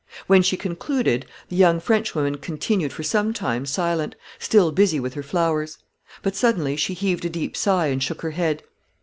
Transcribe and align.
When 0.25 0.41
she 0.41 0.57
concluded, 0.57 1.27
the 1.49 1.55
young 1.55 1.79
Frenchwoman 1.79 2.37
continued 2.37 2.91
for 2.91 3.03
some 3.03 3.33
time 3.33 3.67
silent, 3.67 4.15
still 4.39 4.71
busy 4.71 4.99
with 4.99 5.13
her 5.13 5.21
flowers. 5.21 5.77
But, 6.23 6.35
suddenly, 6.35 6.75
she 6.75 6.95
heaved 6.95 7.23
a 7.25 7.29
deep 7.29 7.55
sigh, 7.55 7.85
and 7.85 8.01
shook 8.01 8.23
her 8.23 8.31
head. 8.31 8.63